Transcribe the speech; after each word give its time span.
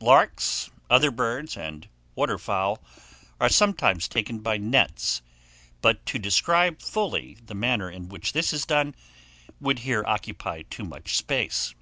Larks, 0.00 0.70
other 0.88 1.10
birds, 1.10 1.58
and 1.58 1.86
water 2.14 2.38
fowl, 2.38 2.82
are 3.38 3.50
sometimes 3.50 4.08
taken 4.08 4.38
by 4.38 4.56
nets; 4.56 5.20
but 5.82 6.06
to 6.06 6.18
describe 6.18 6.80
fully 6.80 7.36
the 7.44 7.54
manner 7.54 7.90
in 7.90 8.08
which 8.08 8.32
this 8.32 8.54
is 8.54 8.64
done, 8.64 8.94
would 9.60 9.80
here 9.80 10.02
occupy 10.06 10.62
too 10.70 10.84
much 10.86 11.14
space. 11.18 11.74